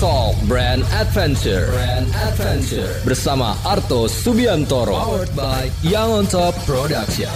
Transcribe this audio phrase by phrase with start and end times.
[0.00, 1.68] Talk Brand Adventure.
[1.76, 4.96] Brand Adventure bersama Arto Subiantoro.
[4.96, 7.28] Powered by Young on Top Production.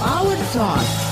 [0.00, 1.09] Power Talk.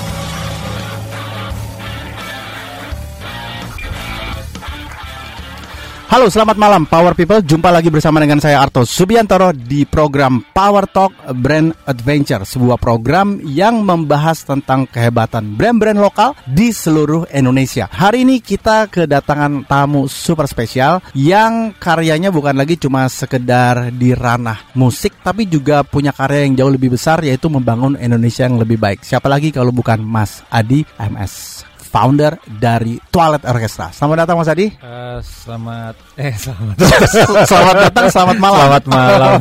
[6.09, 7.37] Halo, selamat malam Power People.
[7.45, 13.37] Jumpa lagi bersama dengan saya Arto Subiantoro di program Power Talk Brand Adventure, sebuah program
[13.45, 17.85] yang membahas tentang kehebatan brand-brand lokal di seluruh Indonesia.
[17.93, 24.65] Hari ini kita kedatangan tamu super spesial yang karyanya bukan lagi cuma sekedar di ranah
[24.73, 29.05] musik, tapi juga punya karya yang jauh lebih besar yaitu membangun Indonesia yang lebih baik.
[29.05, 33.89] Siapa lagi kalau bukan Mas Adi MS founder dari Toilet Orchestra.
[33.89, 34.69] Selamat datang Mas Adi.
[34.77, 36.75] Uh, selamat eh selamat.
[37.49, 38.59] selamat datang, selamat malam.
[38.61, 39.33] Selamat malam,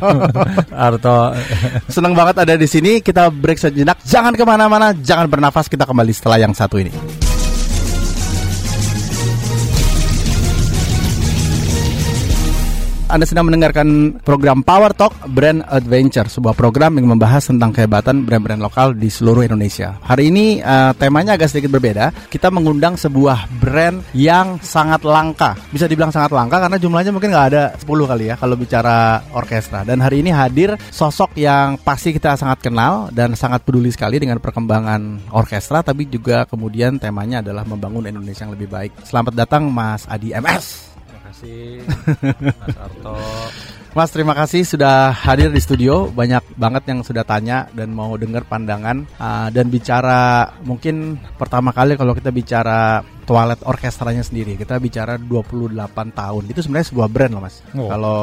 [0.72, 1.18] Arto.
[1.92, 3.04] Senang banget ada di sini.
[3.04, 4.00] Kita break sejenak.
[4.08, 5.68] Jangan ke mana-mana, jangan bernafas.
[5.68, 7.17] Kita kembali setelah yang satu ini.
[13.08, 18.60] Anda sedang mendengarkan program Power Talk Brand Adventure, sebuah program yang membahas tentang kehebatan brand-brand
[18.60, 19.96] lokal di seluruh Indonesia.
[20.04, 22.12] Hari ini uh, temanya agak sedikit berbeda.
[22.28, 25.56] Kita mengundang sebuah brand yang sangat langka.
[25.72, 29.88] Bisa dibilang sangat langka karena jumlahnya mungkin nggak ada 10 kali ya kalau bicara orkestra.
[29.88, 34.36] Dan hari ini hadir sosok yang pasti kita sangat kenal dan sangat peduli sekali dengan
[34.36, 38.92] perkembangan orkestra, tapi juga kemudian temanya adalah membangun Indonesia yang lebih baik.
[39.00, 40.87] Selamat datang Mas Adi MS
[41.38, 41.86] kasih
[42.58, 43.14] Mas Arto.
[43.94, 46.10] Mas terima kasih sudah hadir di studio.
[46.10, 51.94] Banyak banget yang sudah tanya dan mau dengar pandangan uh, dan bicara mungkin pertama kali
[51.94, 54.58] kalau kita bicara toilet orkestranya sendiri.
[54.58, 55.78] Kita bicara 28
[56.10, 56.42] tahun.
[56.50, 57.56] Itu sebenarnya sebuah brand loh, Mas.
[57.74, 57.88] Oh.
[57.90, 58.18] Kalau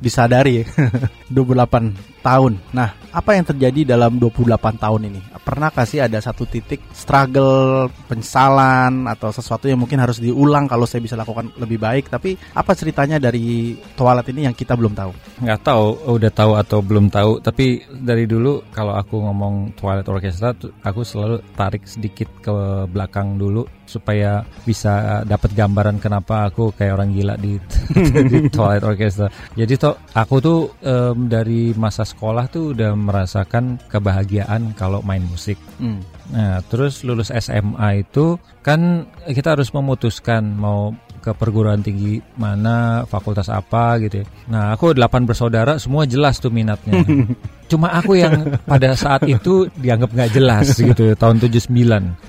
[0.00, 0.64] disadari
[1.32, 2.58] 28 tahun.
[2.74, 5.20] Nah, apa yang terjadi dalam 28 tahun ini?
[5.46, 10.98] Pernah kasih ada satu titik struggle, penyesalan atau sesuatu yang mungkin harus diulang kalau saya
[10.98, 15.14] bisa lakukan lebih baik, tapi apa ceritanya dari toilet ini yang kita belum tahu?
[15.46, 15.86] Nggak tahu,
[16.18, 20.50] udah tahu atau belum tahu, tapi dari dulu kalau aku ngomong toilet orkestra
[20.82, 22.54] aku selalu tarik sedikit ke
[22.90, 27.54] belakang dulu supaya bisa dapat gambaran kenapa aku kayak orang gila di,
[28.30, 29.30] di Twilight Orchestra.
[29.54, 32.15] Jadi toh aku tuh um, dari masa sekolah
[32.48, 35.60] tuh udah merasakan kebahagiaan kalau main musik.
[35.76, 36.00] Hmm.
[36.32, 43.50] Nah, terus lulus SMA itu kan kita harus memutuskan mau ke perguruan tinggi mana, fakultas
[43.50, 44.26] apa gitu ya.
[44.46, 47.02] Nah, aku delapan bersaudara semua jelas tuh minatnya.
[47.70, 51.66] Cuma aku yang pada saat itu dianggap nggak jelas gitu tahun 79.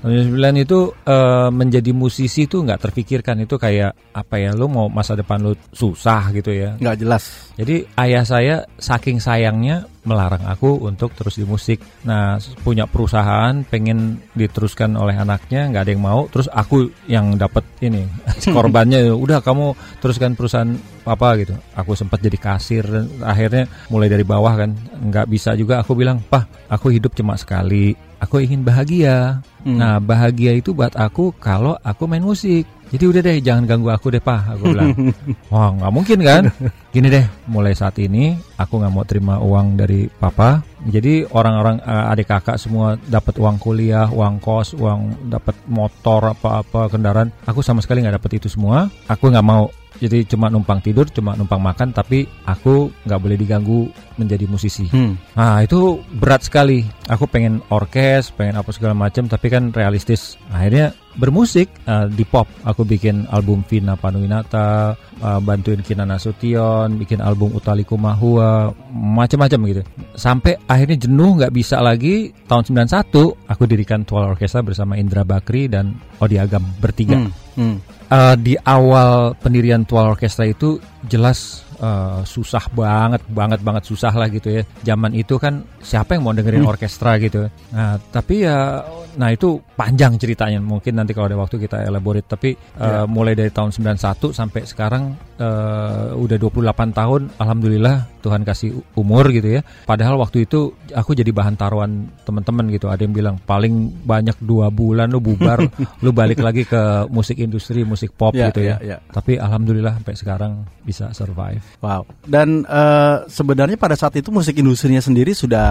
[0.02, 4.90] Tahun 79 itu uh, menjadi musisi itu nggak terpikirkan itu kayak apa ya, lu mau
[4.90, 6.74] masa depan lu susah gitu ya.
[6.82, 7.54] Nggak jelas.
[7.54, 11.84] Jadi ayah saya saking sayangnya melarang aku untuk terus di musik.
[12.08, 16.24] Nah, punya perusahaan pengen diteruskan oleh anaknya, nggak ada yang mau.
[16.32, 18.08] Terus aku yang dapat ini
[18.56, 19.12] korbannya.
[19.12, 20.72] Udah kamu teruskan perusahaan
[21.04, 21.54] apa gitu.
[21.76, 22.84] Aku sempat jadi kasir.
[23.20, 24.72] Akhirnya mulai dari bawah kan,
[25.04, 25.84] nggak bisa juga.
[25.84, 27.92] Aku bilang, pah, aku hidup cuma sekali.
[28.18, 29.44] Aku ingin bahagia.
[29.62, 29.78] Hmm.
[29.78, 32.64] Nah, bahagia itu buat aku kalau aku main musik.
[32.88, 34.96] Jadi udah deh jangan ganggu aku deh pak Aku bilang
[35.52, 36.42] Wah nggak mungkin kan
[36.88, 42.12] Gini deh mulai saat ini Aku nggak mau terima uang dari papa Jadi orang-orang uh,
[42.12, 47.84] adik kakak semua dapat uang kuliah Uang kos, uang dapat motor apa-apa kendaraan Aku sama
[47.84, 51.90] sekali nggak dapat itu semua Aku nggak mau jadi cuma numpang tidur, cuma numpang makan,
[51.90, 54.86] tapi aku nggak boleh diganggu menjadi musisi.
[54.94, 55.18] Hmm.
[55.34, 56.86] Nah itu berat sekali.
[57.10, 60.38] Aku pengen orkes, pengen apa segala macam, tapi kan realistis.
[60.54, 62.46] Akhirnya bermusik uh, di pop.
[62.62, 69.82] Aku bikin album Vina Panuwinata, uh, bantuin Kina Nasution, bikin album Utaliku Mahua, macam-macam gitu.
[70.14, 72.30] Sampai akhirnya jenuh nggak bisa lagi.
[72.46, 77.18] Tahun 91 aku dirikan Tual Orkestra bersama Indra Bakri dan Odi Agam bertiga.
[77.18, 77.34] Hmm.
[77.58, 77.76] Hmm.
[78.08, 84.28] Uh, di awal pendirian Tual Orkestra itu jelas uh, susah banget, banget banget susah lah
[84.30, 84.62] gitu ya.
[84.86, 86.72] Zaman itu kan siapa yang mau dengerin hmm.
[86.72, 87.46] orkestra gitu.
[87.72, 88.82] Nah, tapi ya
[89.18, 90.62] nah itu panjang ceritanya.
[90.62, 92.30] Mungkin nanti kalau ada waktu kita elaborate.
[92.30, 93.02] Tapi yeah.
[93.02, 99.30] uh, mulai dari tahun 91 sampai sekarang uh, udah 28 tahun alhamdulillah Tuhan kasih umur
[99.34, 99.60] gitu ya.
[99.86, 102.86] Padahal waktu itu aku jadi bahan taruhan teman-teman gitu.
[102.86, 105.62] Ada yang bilang paling banyak dua bulan lu bubar,
[106.04, 108.78] lu balik lagi ke musik industri, musik pop yeah, gitu ya.
[108.78, 109.00] Yeah, yeah.
[109.10, 110.52] Tapi alhamdulillah sampai sekarang
[110.82, 111.62] bisa survive.
[111.82, 112.06] Wow.
[112.26, 115.68] Dan uh, sebenarnya pada saat itu musik industrinya sendiri sudah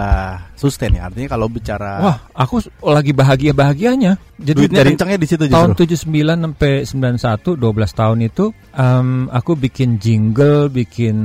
[0.58, 1.06] sustain ya.
[1.08, 4.12] Artinya kalau bicara Wah, aku lagi bahagia bahagia-bahagianya.
[4.38, 6.10] Jadi Duitnya dari kencangnya di situ tahun justru.
[6.10, 8.44] 79 sampai 91 12 tahun itu
[8.74, 11.16] em, aku bikin jingle, bikin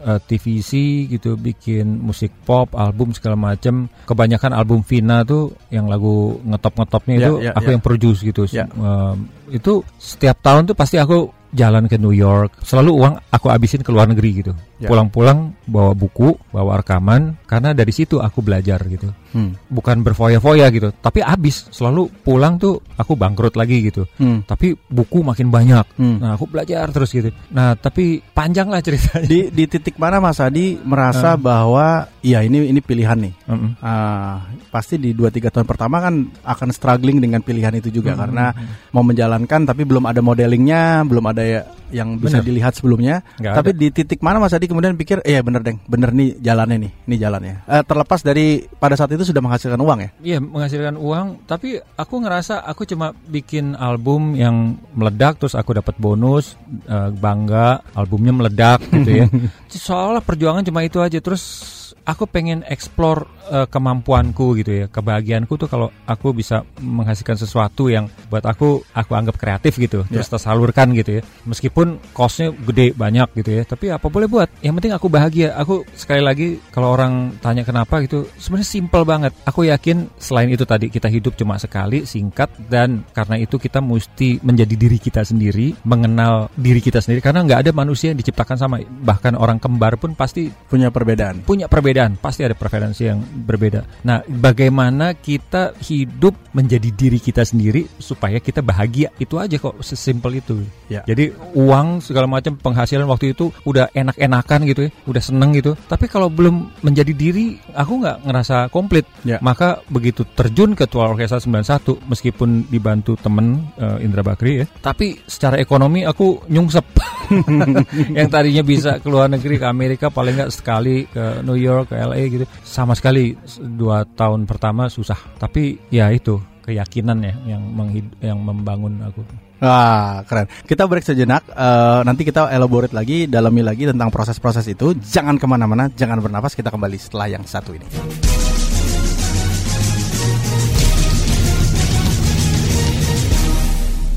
[0.00, 0.72] eh, TVC
[1.12, 3.88] gitu, bikin musik pop, album segala macam.
[4.08, 7.72] Kebanyakan album Vina tuh yang lagu ngetop-ngetopnya Ya, itu ya, aku ya.
[7.76, 8.42] yang produce gitu.
[8.48, 8.64] Ya.
[8.68, 12.60] Em, itu setiap tahun tuh pasti aku jalan ke New York.
[12.60, 14.52] Selalu uang aku habisin ke luar negeri gitu.
[14.76, 14.92] Ya.
[14.92, 19.52] Pulang-pulang bawa buku, bawa rekaman karena dari situ aku belajar gitu Hmm.
[19.68, 24.08] bukan berfoya-foya gitu, tapi habis selalu pulang tuh aku bangkrut lagi gitu.
[24.16, 24.40] Hmm.
[24.42, 25.84] Tapi buku makin banyak.
[25.96, 26.16] Hmm.
[26.18, 27.28] Nah, aku belajar terus gitu.
[27.50, 29.28] Nah, tapi panjang lah ceritanya.
[29.28, 33.34] Di di titik mana Mas Adi merasa bahwa iya ini ini pilihan nih.
[33.44, 33.70] Mm-mm.
[33.78, 38.20] Ah, pasti di 2 3 tahun pertama kan akan struggling dengan pilihan itu juga Hmm,
[38.24, 38.44] karena
[38.90, 42.46] mau menjalankan tapi belum ada modelingnya, belum ada ya- yang bisa Bener.
[42.52, 43.24] dilihat sebelumnya.
[43.40, 46.76] Nggak tapi di titik mana Mas Adi kemudian pikir, "Eh, bener deng, bener nih jalannya
[46.84, 50.10] nih, ini jalannya." Eh, terlepas dari pada saat itu sudah menghasilkan uang ya.
[50.20, 55.94] Iya menghasilkan uang, tapi aku ngerasa aku cuma bikin album yang meledak, terus aku dapat
[55.96, 59.26] bonus, eh, bangga, albumnya meledak gitu ya.
[59.70, 61.77] Soalnya perjuangan cuma itu aja, terus
[62.08, 68.08] aku pengen explore eh, kemampuanku gitu ya, kebahagiaanku tuh kalau aku bisa menghasilkan sesuatu yang
[68.32, 71.22] buat aku aku anggap kreatif gitu, terus tersalurkan gitu ya.
[71.44, 74.48] Meskipun costnya gede banyak gitu ya, tapi apa boleh buat.
[74.64, 75.52] Yang penting aku bahagia.
[75.60, 79.32] Aku sekali lagi kalau orang tanya kenapa gitu, sebenarnya simple banget.
[79.44, 84.40] Aku yakin selain itu tadi kita hidup cuma sekali, singkat dan karena itu kita mesti
[84.40, 88.80] menjadi diri kita sendiri, mengenal diri kita sendiri karena nggak ada manusia yang diciptakan sama.
[88.80, 91.42] Bahkan orang kembar pun pasti Punya perbedaan.
[91.42, 94.06] punya perbedaan, pasti ada preferensi yang berbeda.
[94.06, 99.10] Nah, bagaimana kita hidup menjadi diri kita sendiri supaya kita bahagia?
[99.18, 100.62] Itu aja kok, sesimpel itu.
[100.86, 101.02] Ya.
[101.02, 105.74] Jadi uang segala macam penghasilan waktu itu udah enak-enakan gitu ya, udah seneng gitu.
[105.88, 109.04] Tapi kalau belum menjadi diri, aku nggak ngerasa komplit.
[109.26, 109.42] Ya.
[109.42, 115.18] Maka begitu terjun ke Tual Orkestra 91, meskipun dibantu temen eh, Indra Bakri ya, tapi
[115.24, 116.86] secara ekonomi aku nyungsep.
[118.18, 121.94] yang tadinya bisa ke luar negeri ke Amerika paling nggak sekali ke New York ke
[121.94, 128.16] LA gitu sama sekali dua tahun pertama susah tapi ya itu keyakinan ya yang menghid-
[128.18, 129.22] yang membangun aku
[129.58, 130.46] Wah, keren.
[130.70, 131.42] Kita break sejenak.
[131.50, 134.94] eh, nanti kita elaborate lagi, dalami lagi tentang proses-proses itu.
[134.94, 136.54] Jangan ke mana-mana, jangan bernapas.
[136.54, 138.37] Kita kembali setelah yang satu ini.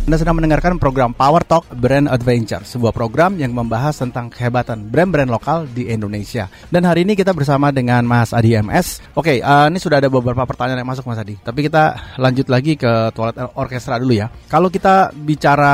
[0.02, 5.30] Anda sedang mendengarkan program Power Talk Brand Adventure, sebuah program yang membahas tentang kehebatan brand-brand
[5.30, 6.50] lokal di Indonesia.
[6.74, 9.14] Dan hari ini kita bersama dengan Mas Adi MS.
[9.14, 11.38] Oke, eh, ini sudah ada beberapa pertanyaan yang masuk Mas Adi.
[11.38, 14.34] Tapi kita lanjut lagi ke toilet orkestra dulu ya.
[14.50, 15.74] Kalau kita bicara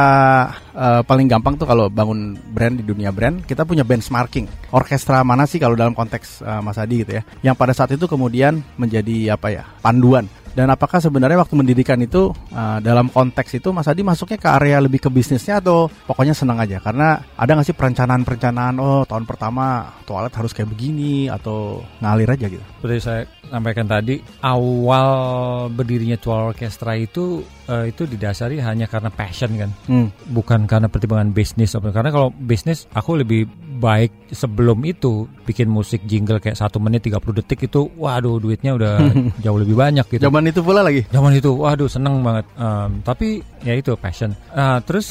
[0.75, 4.75] eh, paling gampang tuh kalau bangun brand di dunia brand, kita punya benchmarking.
[4.75, 8.03] Orkestra mana sih kalau dalam konteks eh, Mas Adi gitu ya, yang pada saat itu
[8.03, 10.27] kemudian menjadi apa ya panduan
[10.57, 14.81] dan apakah sebenarnya waktu mendirikan itu uh, dalam konteks itu Mas Adi masuknya ke area
[14.81, 16.81] lebih ke bisnisnya atau pokoknya senang aja?
[16.81, 22.49] Karena ada nggak sih perencanaan-perencanaan oh tahun pertama toilet harus kayak begini atau ngalir aja
[22.49, 22.65] gitu?
[22.77, 23.21] seperti saya
[23.51, 25.09] sampaikan tadi awal
[25.67, 30.07] berdirinya Tual Orkestra itu eh, itu didasari hanya karena passion kan Hmm.
[30.31, 33.45] bukan karena pertimbangan bisnis karena kalau bisnis aku lebih
[33.77, 38.95] baik sebelum itu bikin musik jingle kayak satu menit 30 detik itu waduh duitnya udah
[39.45, 40.27] jauh lebih banyak gitu.
[40.27, 41.05] Zaman itu pula lagi.
[41.13, 42.45] zaman itu waduh seneng banget.
[42.57, 44.33] Em, tapi ya itu passion.
[44.51, 45.07] Ah, terus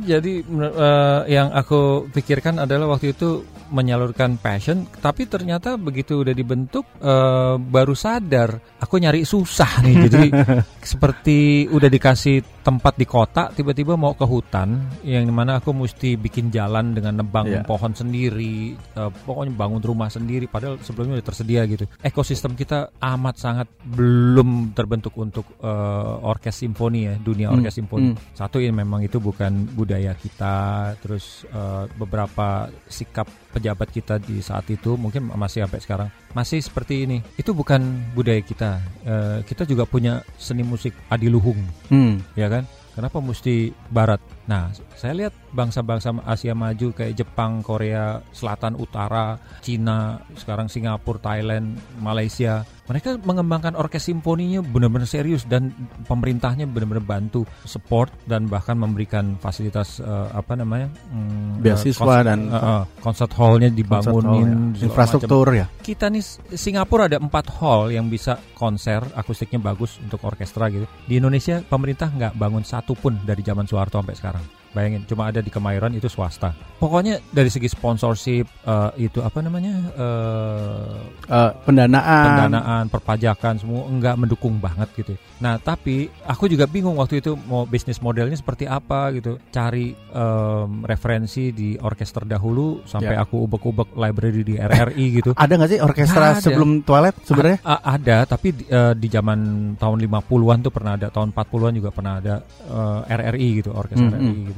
[0.00, 6.88] jadi eh, yang aku pikirkan adalah waktu itu menyalurkan passion tapi ternyata begitu udah dibentuk
[7.04, 9.94] eh, baru sadar aku nyari susah nih.
[10.08, 10.24] Jadi
[10.96, 16.20] seperti udah dikasih tempat di kota tiba-tiba mau ke hutan yang di mana aku mesti
[16.20, 17.64] bikin jalan dengan nebang Iya.
[17.64, 23.40] pohon sendiri eh, pokoknya bangun rumah sendiri padahal sebelumnya udah tersedia gitu ekosistem kita amat
[23.40, 28.36] sangat belum terbentuk untuk eh, orkes simfoni ya dunia Hmm, orkes simfoni hmm.
[28.36, 34.68] satu ini memang itu bukan budaya kita terus eh, beberapa sikap pejabat kita di saat
[34.68, 37.80] itu mungkin masih sampai sekarang masih seperti ini itu bukan
[38.12, 42.20] budaya kita Eh, kita juga punya seni musik adiluhung Hmm.
[42.36, 42.68] ya kan?
[42.92, 44.20] Kenapa mesti barat?
[44.48, 51.76] Nah, saya lihat bangsa-bangsa Asia maju kayak Jepang, Korea Selatan, Utara, Cina, sekarang Singapura, Thailand,
[52.00, 52.64] Malaysia.
[52.88, 55.76] Mereka mengembangkan orkes simfoninya benar-benar serius dan
[56.08, 60.88] pemerintahnya benar-benar bantu support dan bahkan memberikan fasilitas eh, apa namanya?
[61.12, 64.84] Hmm, Beasiswa kons- dan- eh, eh, concert hallnya Concert hall, dibangunin, ya.
[64.88, 65.66] infrastruktur ya.
[65.84, 66.24] kita nih
[66.56, 70.88] Singapura ada empat hall yang bisa konser akustiknya bagus untuk orkestra gitu.
[71.04, 74.37] Di Indonesia pemerintah nggak bangun satu pun dari zaman Soeharto sampai sekarang.
[74.70, 76.52] Bayangin, cuma ada di Kemayoran itu swasta.
[76.76, 80.96] Pokoknya dari segi sponsorship eh, itu apa namanya eh,
[81.28, 82.24] Eh, pendanaan.
[82.24, 85.12] pendanaan, perpajakan semua enggak mendukung banget gitu.
[85.38, 89.36] Nah, tapi aku juga bingung waktu itu mau bisnis modelnya seperti apa gitu.
[89.48, 93.22] Cari em, referensi di orkester dahulu sampai Ya.
[93.22, 95.30] aku ubek-ubek library di RRI gitu.
[95.34, 96.40] Ada nggak sih orkestra ada.
[96.40, 97.58] sebelum toilet sebenarnya?
[97.62, 99.38] Ada, tapi di- eh, di zaman
[99.74, 104.16] tahun 50-an tuh pernah ada, tahun 40-an juga pernah ada eh, RRI gitu, orkestra Hmm,
[104.18, 104.57] RRI gitu.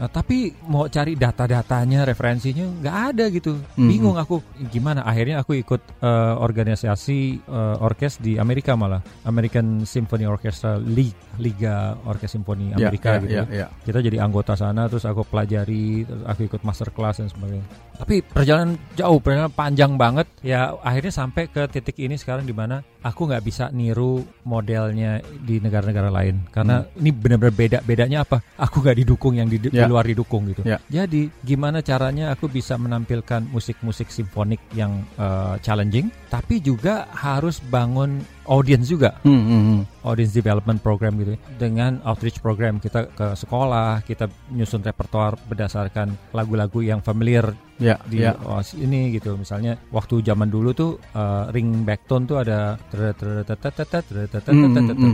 [0.00, 3.60] Eh, tapi mau cari data-datanya, referensinya nggak ada gitu.
[3.76, 4.40] Hmm, Bingung aku
[4.72, 5.04] gimana.
[5.04, 11.96] Akhirnya aku ikut eh, organisasi eh, orkes di Amerika malah, American Symphony Orchestra League, Liga
[12.04, 13.32] Orkes Simfoni Ya, Amerika ya, gitu.
[13.34, 13.66] ya, ya ya.
[13.82, 17.66] kita jadi anggota sana terus aku pelajari terus aku ikut master class dan sebagainya
[17.96, 22.80] tapi perjalanan jauh perjalanan panjang banget ya akhirnya sampai ke titik ini sekarang di mana
[23.00, 28.80] aku nggak bisa niru modelnya di negara-negara lain karena ini benar-benar beda bedanya apa aku
[28.84, 29.86] nggak didukung yang di, Ya.
[29.90, 30.78] Luar didukung gitu Ya.
[30.86, 38.22] jadi gimana caranya aku bisa menampilkan musik-musik simfonik yang eh, challenging tapi juga harus bangun
[38.46, 39.80] audience juga Hmm, hmm, hmm.
[40.02, 41.38] audience development program gitu ya.
[41.56, 48.20] dengan outreach program kita ke sekolah kita nyusun repertoire berdasarkan lagu-lagu yang familiar Ya, di
[48.20, 48.36] ya.
[48.36, 52.76] oh, ini gitu misalnya waktu zaman dulu tuh uh, ring back tone tuh ada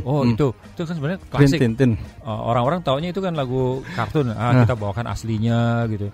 [0.02, 1.58] oh itu itu kan sebenarnya klasik.
[1.62, 4.66] Uh, orang-orang taunya itu kan lagu kartun ah Nah.
[4.66, 6.10] kita bawakan aslinya gitu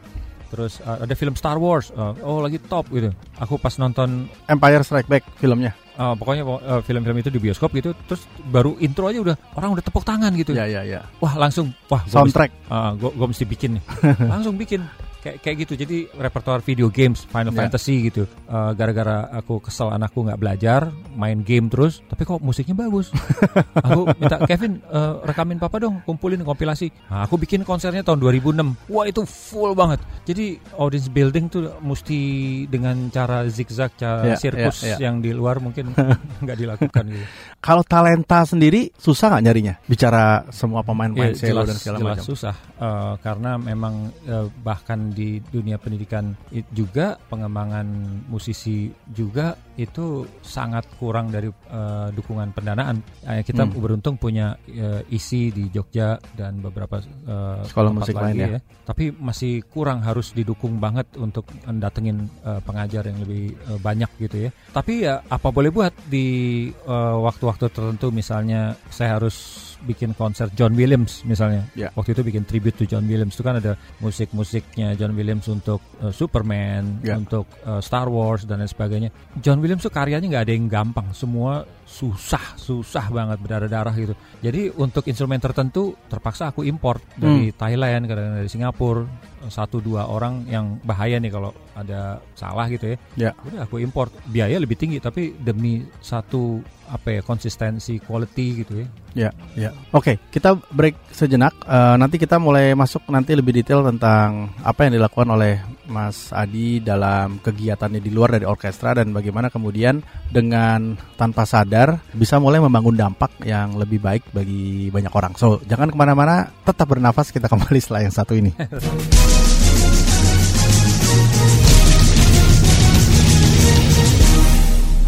[0.52, 3.08] terus uh, ada film Star Wars uh, oh lagi top gitu
[3.40, 5.72] aku pas nonton Empire Strike Back filmnya.
[5.92, 9.84] Uh, pokoknya uh, film-film itu di bioskop gitu terus baru intro aja udah orang udah
[9.84, 11.04] tepuk tangan gitu Ya, ya, ya.
[11.20, 12.48] wah langsung wah gua Soundtrack.
[12.48, 13.84] mesti, uh, gua, gua mesti bikin nih
[14.32, 14.80] langsung bikin
[15.22, 17.64] kayak kayak gitu jadi repertoire video games Final Ya.
[17.64, 22.76] Fantasy gitu Uh, gara-gara aku kesel anakku nggak belajar main game terus tapi kok musiknya
[22.76, 23.08] bagus
[23.86, 28.92] aku minta Kevin uh, rekamin papa dong kumpulin kompilasi nah, aku bikin konsernya tahun 2006
[28.92, 32.20] wah itu full banget jadi audience building tuh mesti
[32.68, 35.08] dengan cara zigzag cara sirkus ya, ya.
[35.08, 35.96] yang di luar mungkin
[36.44, 37.26] nggak dilakukan gitu
[37.62, 39.74] Kalau talenta sendiri susah nggak nyarinya?
[39.86, 42.26] Bicara semua pemain main Ya, cello jelas, dan segala jelas macam.
[42.26, 46.32] susah Eh, karena memang eh, bahkan di dunia pendidikan
[46.72, 47.86] juga pengembangan
[48.26, 53.00] musisi juga itu sangat kurang dari eh, dukungan pendanaan.
[53.24, 53.72] Eh, kita Hmm.
[53.78, 58.60] beruntung punya eh, isi di Jogja dan beberapa eh, Sekolah musik lain ya.
[58.82, 64.36] Tapi masih kurang harus didukung banget untuk datengin eh, pengajar yang lebih eh, banyak gitu
[64.48, 64.50] ya.
[64.72, 71.22] Tapi ya apa boleh buat di waktu-waktu tertentu misalnya saya harus bikin konser John Williams
[71.22, 71.66] misalnya.
[71.74, 71.90] Ya.
[71.92, 76.12] Waktu itu bikin tribute to John Williams itu kan ada musik-musiknya John Williams untuk eh,
[76.12, 77.18] Superman, Ya.
[77.18, 79.10] untuk eh, Star Wars dan lain sebagainya.
[79.38, 84.16] John Williams tuh karyanya nggak ada yang gampang, semua susah, susah banget berdarah-darah gitu.
[84.40, 89.04] Jadi untuk instrumen tertentu terpaksa aku import dari Thailand, kadang dari Singapura,
[89.52, 92.96] satu dua orang yang bahaya nih kalau ada salah gitu ya.
[93.28, 93.30] Ya.
[93.44, 98.86] Udah aku import, biaya lebih tinggi tapi demi satu apa ya konsistensi quality gitu ya.
[99.12, 99.70] Ya, ya.
[99.92, 101.52] Oke, kita break sejenak.
[101.64, 106.80] Eh, nanti kita mulai masuk nanti lebih detail tentang apa yang dilakukan oleh Mas Adi
[106.84, 111.81] dalam kegiatannya di luar dari orkestra dan bagaimana kemudian dengan tanpa sadar
[112.14, 115.32] bisa mulai membangun dampak yang lebih baik bagi banyak orang.
[115.34, 117.34] So, jangan ke mana-mana, tetap bernafas.
[117.34, 118.52] Kita kembali setelah yang satu ini.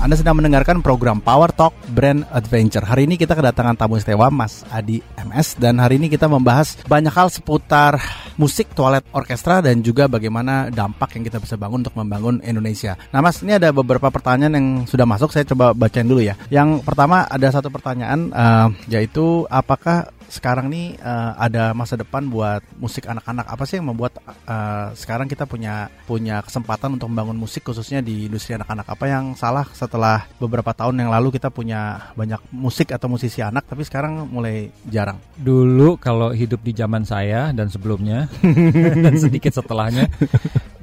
[0.04, 2.84] Anda sedang mendengarkan program Power Talk Brand Adventure.
[2.84, 7.08] Hari ini kita kedatangan tamu istimewa Mas Adi MS dan hari ini kita membahas banyak
[7.08, 7.96] hal seputar
[8.36, 13.00] musik, toilet orkestra dan juga bagaimana dampak yang kita bisa bangun untuk membangun Indonesia.
[13.16, 15.32] Nah, Mas, ini ada beberapa pertanyaan yang sudah masuk.
[15.32, 16.36] Saya coba bacain dulu ya.
[16.52, 22.64] Yang pertama ada satu pertanyaan eh, yaitu apakah sekarang nih eh, ada masa depan buat
[22.76, 27.64] musik anak-anak apa sih yang membuat eh, sekarang kita punya punya kesempatan untuk membangun musik
[27.64, 32.40] khususnya di industri anak-anak apa yang salah setelah beberapa tahun yang lalu kita punya banyak
[32.52, 37.68] musik atau musisi anak tapi sekarang mulai jarang Dulu kalau hidup di zaman saya dan
[37.68, 38.28] sebelumnya
[39.04, 40.08] dan sedikit setelahnya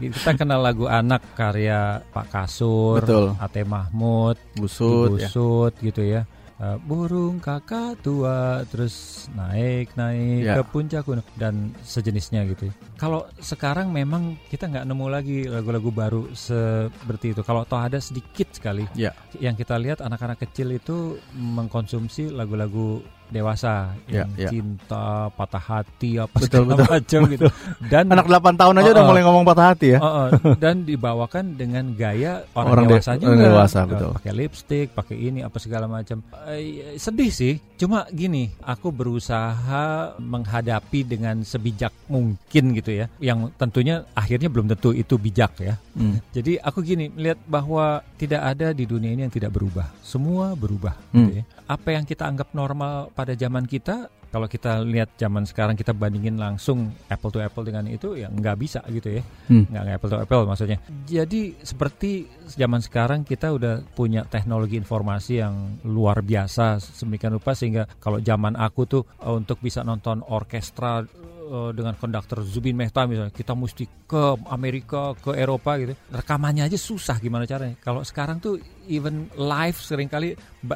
[0.02, 3.38] kita kenal lagu anak karya Pak Kasur, Betul.
[3.38, 6.26] Ate Mahmud, busut ya Sut gitu ya.
[6.62, 10.62] Eh, burung kakak tua terus naik naik Ya.
[10.62, 12.70] ke puncak gunung dan sejenisnya gitu.
[13.02, 17.42] Kalau sekarang memang kita nggak nemu lagi lagu-lagu baru seperti itu.
[17.42, 18.86] Kalau toh ada sedikit sekali.
[18.94, 19.10] Ya.
[19.42, 23.02] Yang kita lihat anak-anak kecil itu mengkonsumsi lagu-lagu
[23.32, 24.50] dewasa Ya, yang ya.
[24.50, 26.88] cinta, patah hati apa Betul, segala betul.
[26.92, 27.48] macam gitu.
[27.92, 30.28] Dan anak 8 tahun aja Oh, udah mulai ngomong patah hati ya Oh, oh.
[30.56, 33.44] dan dibawakan dengan gaya orang, Orang de- dewasa orang juga.
[33.48, 34.10] dewasa, Eh, betul.
[34.14, 36.20] Pakai lipstick, pakai ini apa segala macam.
[36.46, 37.56] Eh, sedih sih.
[37.82, 43.10] Cuma gini, aku berusaha menghadapi dengan sebijak mungkin gitu ya.
[43.18, 45.82] Yang tentunya akhirnya belum tentu itu bijak ya.
[45.98, 46.22] Hmm.
[46.30, 49.90] Jadi aku gini melihat bahwa tidak ada di dunia ini yang tidak berubah.
[50.06, 50.94] Semua berubah.
[51.10, 51.38] Gitu Hmm.
[51.42, 51.44] ya.
[51.66, 56.40] Apa yang kita anggap normal pada zaman kita, kalau kita lihat zaman sekarang kita bandingin
[56.40, 59.22] langsung apple to apple dengan itu ya nggak bisa gitu ya.
[59.52, 59.68] Hmm.
[59.68, 60.78] Nggak nggak apple to apple maksudnya.
[61.04, 67.84] Jadi seperti zaman sekarang kita udah punya teknologi informasi yang luar biasa sedemikian rupa sehingga
[68.00, 73.36] kalau zaman aku tuh eh, untuk bisa nonton orkestra eh, dengan konduktor Zubin Mehta misalnya
[73.36, 78.60] kita mesti ke Amerika ke Eropa gitu rekamannya aja susah gimana caranya kalau sekarang tuh
[78.86, 80.34] even live sering kali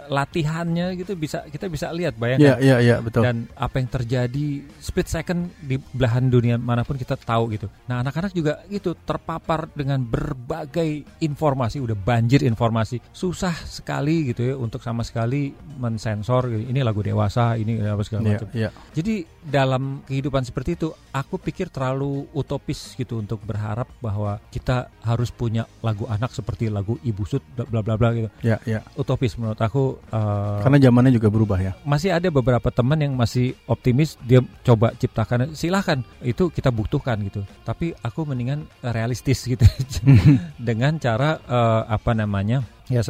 [0.10, 3.22] latihannya gitu bisa kita bisa lihat bayangkan Iya, iya, iya, betul.
[3.22, 4.46] dan apa yang terjadi
[4.78, 7.70] split second di belahan dunia mana pun kita tahu gitu.
[7.86, 14.56] Nah anak-anak juga gitu terpapar dengan berbagai informasi, udah banjir informasi, susah sekali gitu ya
[14.56, 16.50] untuk sama sekali mensensor.
[16.50, 16.64] gitu.
[16.66, 18.48] Ini lagu dewasa, ini apa segala Iya, macam.
[18.54, 18.70] iya.
[18.92, 25.30] Jadi dalam kehidupan seperti itu, aku pikir terlalu utopis gitu untuk berharap bahwa kita harus
[25.30, 28.30] punya lagu anak seperti lagu Ibu Sud, bla bla bla bla gitu.
[28.44, 28.80] Iya, iya.
[28.94, 29.98] Utopis menurut aku.
[30.12, 31.74] eh, Karena zamannya juga berubah ya.
[31.84, 37.42] masih ada beberapa teman yang masih optimis dia coba ciptakan silahkan itu kita butuhkan gitu
[37.64, 39.64] tapi aku mendingan realistis gitu
[40.60, 43.02] dengan cara eh, apa namanya ya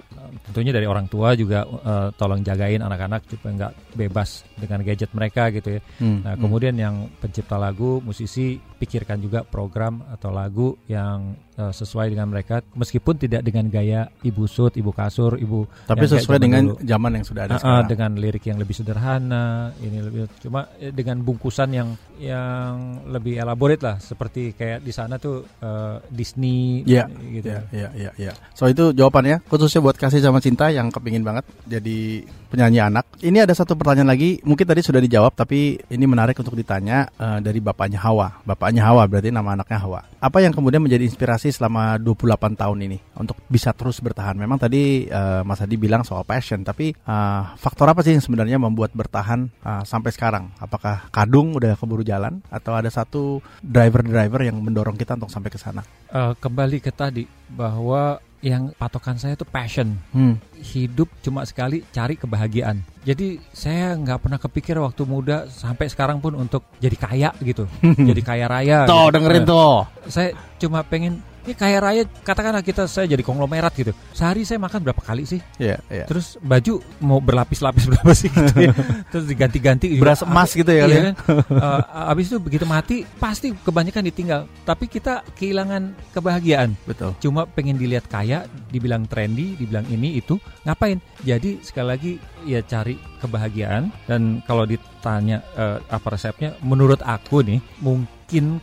[0.44, 5.51] tentunya dari orang tua juga eh, tolong jagain anak-anak supaya nggak bebas dengan gadget mereka
[5.51, 6.41] gitu ya Hmm, nah hmm.
[6.41, 12.60] kemudian yang pencipta lagu musisi pikirkan juga program atau lagu yang eh, sesuai dengan mereka
[12.72, 16.84] meskipun tidak dengan gaya ibu sud ibu kasur ibu Tapi sesuai zaman dengan dulu.
[16.84, 17.88] zaman yang sudah ada ah, sekarang.
[17.88, 19.46] dengan lirik yang lebih sederhana,
[19.79, 22.75] ini lebih cuma eh, dengan bungkusan yang yang
[23.08, 27.48] lebih elaborate lah, seperti kayak di sana tuh eh, Disney Iya, gitu.
[27.48, 28.34] Iya, iya, iya, iya.
[28.51, 32.22] So itu jawabannya khususnya buat kasih sama cinta yang kepingin banget jadi
[32.54, 33.10] penyanyi anak.
[33.18, 37.42] Ini ada satu pertanyaan lagi, mungkin tadi sudah dijawab tapi ini menarik untuk ditanya eh,
[37.42, 38.46] dari bapaknya Hawa.
[38.46, 40.06] Bapaknya Hawa berarti nama anaknya Hawa.
[40.22, 44.38] Apa yang kemudian menjadi inspirasi selama 28 tahun ini untuk bisa terus bertahan?
[44.38, 48.62] Memang tadi eh, Mas Adi bilang soal passion, tapi eh, faktor apa sih yang sebenarnya
[48.62, 50.54] membuat bertahan eh, sampai sekarang?
[50.62, 55.58] Apakah kadung udah keburu jalan atau ada satu driver-driver yang mendorong kita untuk sampai ke
[55.58, 55.82] sana?
[56.14, 59.98] Eh, kembali ke tadi bahwa yang patokan saya itu passion.
[60.14, 60.38] Hmm.
[60.54, 62.86] Hidup cuma sekali cari kebahagiaan.
[63.02, 68.22] Jadi saya nggak pernah kepikir waktu muda sampai sekarang pun untuk jadi kaya gitu, jadi
[68.22, 68.78] kaya raya.
[68.86, 69.14] Tuh gitu.
[69.18, 69.90] dengerin tuh.
[70.05, 74.81] saya cuma pengen ini kaya raya katakanlah kita saya jadi konglomerat gitu sehari saya makan
[74.81, 76.05] berapa kali sih Iya, iya.
[76.10, 78.74] terus baju mau berlapis-lapis berapa sih gitu ya.
[79.14, 80.01] terus diganti-ganti juga.
[80.10, 81.01] Beras emas gitu ya iya ya.
[81.05, 81.16] kan?
[81.46, 81.81] Eh,
[82.12, 87.14] abis itu begitu mati pasti kebanyakan ditinggal tapi kita kehilangan kebahagiaan Betul.
[87.22, 92.12] cuma pengen dilihat kaya dibilang trendy dibilang ini itu ngapain jadi sekali lagi
[92.44, 98.15] ya cari kebahagiaan dan kalau ditanya eh, apa resepnya menurut aku nih mungkin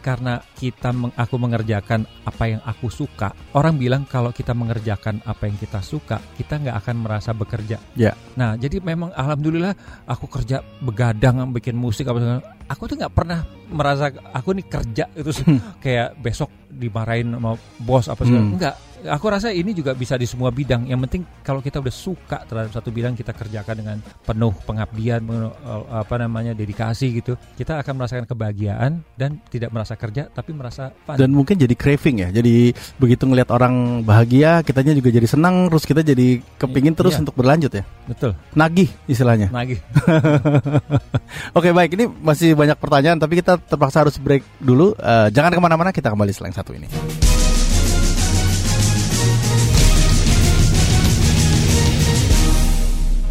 [0.02, 3.30] karena kita meng- aku mengerjakan apa yang aku suka.
[3.54, 7.78] Orang bilang kalau kita mengerjakan apa yang kita suka kita nggak akan merasa bekerja.
[7.94, 8.18] Ya.
[8.34, 9.74] nah jadi memang alhamdulillah
[10.08, 12.40] aku kerja begadang bikin musik apa segala.
[12.66, 15.40] Aku tuh nggak pernah merasa aku nih kerja terus
[15.84, 18.42] kayak besok dimarahin sama bos apa segala.
[18.42, 18.54] Hmm.
[18.58, 22.44] enggak aku rasa ini juga bisa di semua bidang yang penting kalau kita udah suka
[22.46, 27.78] terhadap satu bidang kita kerjakan dengan penuh pengabdian penuh, eh, apa namanya dedikasi gitu kita
[27.82, 32.28] akan merasakan kebahagiaan dan tidak merasa kerja tapi merasa fun Dan mungkin jadi craving ya.
[32.30, 37.14] Jadi begitu ngelihat orang bahagia, kitanya juga jadi senang, terus kita jadi kepingin I- terus
[37.16, 37.20] iya.
[37.22, 37.84] untuk berlanjut ya.
[38.06, 39.48] betul Nagih istilahnya.
[39.52, 39.78] lagi
[41.58, 44.96] Oke baik, ini masih banyak pertanyaan, tapi kita terpaksa harus break dulu.
[44.96, 47.31] Eh, jangan ke mana-mana, kita kembali yang satu ini.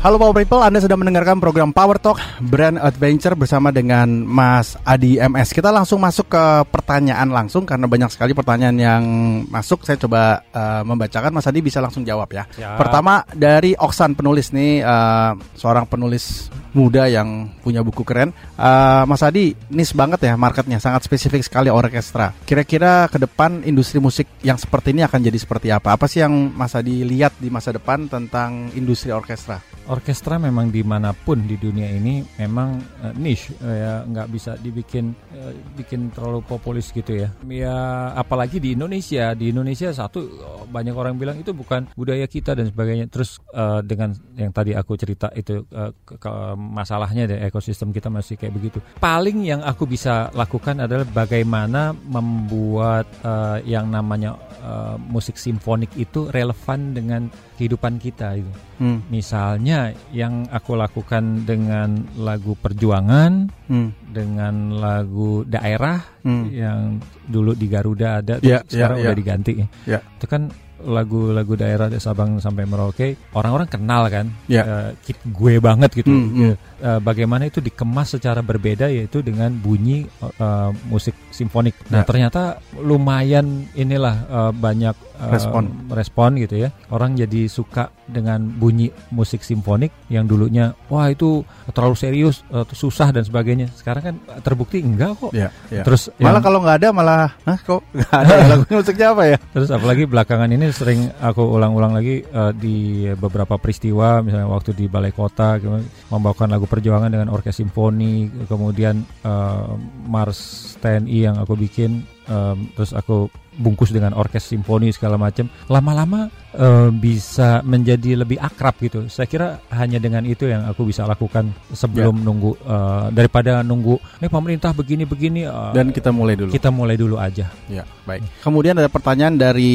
[0.01, 5.21] Halo Power People, Anda sedang mendengarkan program Power Talk Brand Adventure bersama dengan Mas Adi
[5.21, 5.53] MS.
[5.53, 9.03] Kita langsung masuk ke pertanyaan langsung karena banyak sekali pertanyaan yang
[9.45, 9.85] masuk.
[9.85, 12.49] Saya coba eh, membacakan, Mas Adi bisa langsung jawab ya.
[12.49, 12.81] Siap.
[12.81, 18.33] Pertama dari Oksan penulis nih, eh, seorang penulis muda yang punya buku keren.
[18.57, 22.33] Eh, Mas Adi, nis banget ya marketnya, sangat spesifik sekali orkestra.
[22.49, 25.93] Kira-kira ke depan industri musik yang seperti ini akan jadi seperti apa?
[25.93, 29.61] Apa sih yang Mas Adi lihat di masa depan tentang industri orkestra?
[29.91, 34.55] Orkestra memang di mana pun di dunia ini memang eh, niche eh, ya nggak bisa
[34.55, 37.29] dibikin eh, bikin terlalu populis gitu ya.
[37.45, 37.77] Ya
[38.15, 39.35] apalagi di Indonesia.
[39.35, 40.23] Di Indonesia satu
[40.71, 43.11] banyak orang bilang itu bukan budaya kita dan sebagainya.
[43.11, 45.67] Terus eh, dengan yang tadi aku cerita itu
[46.07, 48.79] ke- masalahnya deh ekosistem kita masih kayak begitu.
[49.03, 56.29] Paling yang aku bisa lakukan adalah bagaimana membuat eh, yang namanya uh, musik simfonik itu
[56.29, 58.49] relevan dengan kehidupan kita itu.
[58.77, 59.01] Hmm.
[59.09, 63.95] Misalnya yang aku lakukan dengan lagu perjuangan, Hmm.
[64.11, 66.49] dengan lagu daerah Hmm.
[66.51, 66.79] yang
[67.25, 69.19] dulu di Garuda ada, tapi sekarang ya, udah ya.
[69.19, 69.51] diganti.
[69.85, 69.99] Ya.
[70.17, 70.51] Itu kan
[70.83, 74.63] lagu-lagu daerah dari Sabang sampai Merauke, orang-orang kenal kan, Ya.
[74.63, 76.09] Eh, kit- gue banget gitu.
[76.09, 76.53] Hmm, hmm.
[76.81, 81.77] Eh, bagaimana itu dikemas secara berbeda yaitu dengan bunyi eh, musik simfonik.
[81.87, 82.07] Nah Ya.
[82.07, 82.41] ternyata
[82.75, 85.69] lumayan inilah eh, banyak eh, Respon.
[85.87, 86.73] respon gitu ya.
[86.89, 93.13] Orang jadi suka dengan bunyi musik simfonik yang dulunya wah itu terlalu serius, eh, susah
[93.13, 93.69] dan sebagainya.
[93.71, 95.31] Sekarang kan terbukti enggak kok.
[95.31, 95.85] Ya, ya.
[95.85, 98.45] Terus Malah yang- kalau nggak ada malah, Hah, kok nggak ada ya?
[98.57, 99.37] lagu musiknya apa ya?
[99.53, 102.77] Terus apalagi belakangan ini sering aku ulang-ulang lagi eh, di
[103.13, 105.61] beberapa peristiwa misalnya waktu di balai kota
[106.09, 109.71] membawakan lagu perjuangan dengan orkes simfoni kemudian eh,
[110.07, 110.39] mars
[110.81, 116.89] TNI yang aku bikin em, terus aku bungkus dengan orkes simfoni segala macam lama-lama eh,
[116.91, 122.23] bisa menjadi lebih akrab gitu saya kira hanya dengan itu yang aku bisa lakukan sebelum
[122.23, 126.49] nunggu eh, daripada nunggu ini pemerintah begini-begini eh, Dan kita mulai dulu.
[126.51, 128.27] kita mulai dulu aja Ya, baik.
[128.43, 129.71] Kemudian ada pertanyaan dari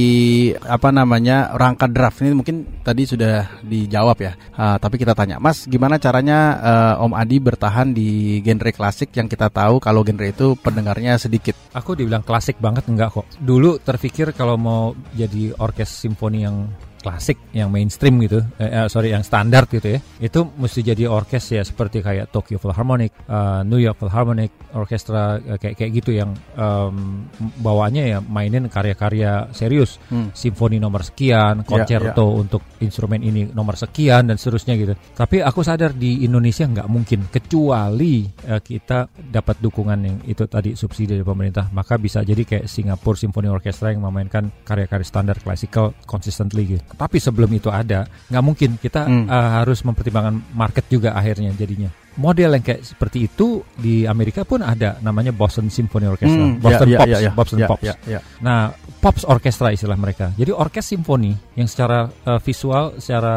[0.53, 4.33] apa namanya rangka draft ini mungkin tadi sudah dijawab ya.
[4.53, 9.33] Ah, tapi kita tanya, Mas, gimana caranya eh, Om Adi bertahan di genre klasik yang
[9.33, 11.57] kita tahu kalau genre itu pendengarnya sedikit?
[11.73, 13.27] Aku dibilang klasik banget enggak kok.
[13.41, 19.13] Dulu terpikir kalau mau jadi orkes simfoni yang klasik, yang mainstream gitu, eh, eh, sorry
[19.15, 23.79] yang standar gitu ya, itu mesti jadi orkes ya seperti kayak Tokyo Philharmonic, eh, New
[23.79, 27.27] York Philharmonic, orkestra eh, kayak kayak gitu yang em,
[27.61, 30.31] bawaannya ya mainin karya-karya serius, Hmm.
[30.35, 34.95] simfoni nomor sekian, concerto untuk instrumen ini nomor sekian dan seterusnya gitu.
[35.15, 40.77] Tapi aku sadar di Indonesia nggak mungkin kecuali eh, kita dapat dukungan yang itu tadi
[40.77, 45.95] subsidi dari pemerintah, maka bisa jadi kayak Singapore Symphony Orchestra yang memainkan karya-karya standar classical
[46.05, 46.83] consistently gitu.
[46.97, 49.29] Tapi sebelum itu ada, nggak mungkin kita Hmm.
[49.29, 51.93] eh, harus mempertimbangkan market juga akhirnya jadinya.
[52.17, 56.89] Model yang kayak seperti itu di Amerika pun ada, namanya Boston Symphony Orchestra, Hmm, Boston
[56.89, 57.31] ya, ya, Pops, ya, ya.
[57.37, 57.85] Boston Ya, Pops.
[57.85, 58.21] ya, ya.
[58.41, 58.73] Nah,
[59.07, 60.35] pops orkestra istilah mereka.
[60.35, 63.37] Jadi orkes simfoni yang secara eh, visual, secara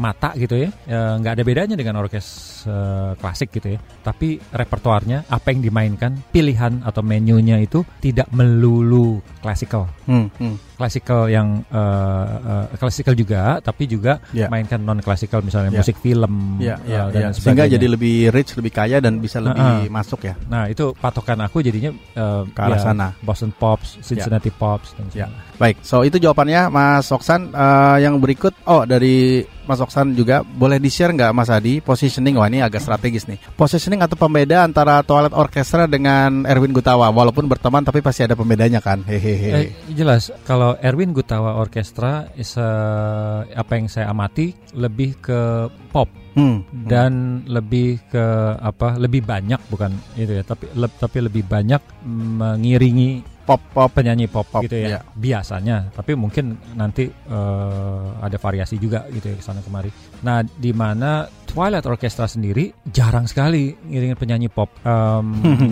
[0.00, 2.24] mata gitu ya, eh, nggak ada bedanya dengan orkes
[2.64, 3.80] eh, klasik gitu ya.
[4.00, 9.84] Tapi repertoarnya, apa yang dimainkan, pilihan atau menunya itu tidak melulu klasikal.
[10.08, 10.56] Hmm, hmm.
[10.80, 12.26] Klasikal yang eh,
[12.72, 14.48] eh, klasikal juga, tapi juga Ya.
[14.48, 15.84] mainkan non klasikal misalnya Ya.
[15.84, 17.28] musik film Ya, eh, ya, dan ya.
[17.36, 17.72] Sehingga sebagainya.
[17.76, 20.34] jadi lebih rich, lebih kaya dan bisa lebih Ah, masuk ya.
[20.48, 23.08] Nah itu patokan aku jadinya eh, Ke arah ya, sana.
[23.20, 25.26] Boston Pops, Cincinnati Pops dan Ya.
[25.26, 25.42] sebagainya.
[25.54, 27.48] Baik, so itu jawabannya Mas Oksan.
[27.48, 32.34] Eh, yang berikut, oh dari Mas Oksan juga boleh di share nggak Mas Adi positioning?
[32.34, 33.38] Wah ini agak strategis nih.
[33.52, 38.78] Positioning atau pembeda antara Toilet Orchestra dengan Erwin Gutawa, walaupun berteman tapi pasti ada pembedanya
[38.78, 39.02] kan.
[39.04, 39.50] Hehehe.
[39.52, 45.40] Eh, jelas kalau Erwin Gutawa Orkestra is a- apa yang saya amati lebih ke
[45.88, 46.66] pop Hmm.
[46.84, 47.12] dan
[47.46, 48.24] lebih ke
[48.58, 53.90] apa lebih banyak bukan itu ya tapi le- tapi lebih banyak mengiringi pop pop.
[53.92, 55.00] penyanyi pop, Pop, gitu ya iya.
[55.14, 59.92] biasanya tapi mungkin nanti eh, ada variasi juga gitu ya sana kemari
[60.24, 64.74] nah di mana Twilight Orchestra sendiri jarang sekali ngiringin penyanyi pop.
[64.82, 65.26] Em,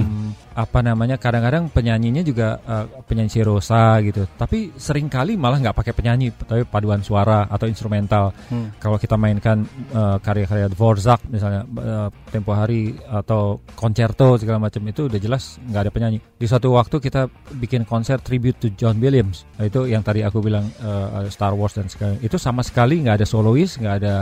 [0.52, 4.22] apa namanya kadang-kadang penyanyinya juga eh, penyanyi Rosa gitu.
[4.38, 8.30] Tapi sering kali malah nggak pakai penyanyi tapi paduan suara atau instrumental.
[8.46, 8.70] Hmm.
[8.78, 15.10] kalau kita mainkan eh, karya-karya Dvorak misalnya eh, tempo hari atau concerto segala macam itu
[15.10, 16.18] udah jelas nggak ada penyanyi.
[16.38, 17.26] Di suatu waktu kita
[17.58, 19.42] bikin konser tribute to John Williams.
[19.58, 23.26] Itu yang tadi aku bilang eh, Star Wars dan sekali itu sama sekali nggak ada
[23.26, 24.14] solois nggak ada